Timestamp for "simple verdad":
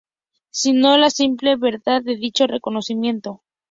1.11-2.01